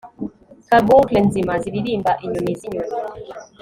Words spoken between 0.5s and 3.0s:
carbuncle nzima ziririmba inyoni zinyoni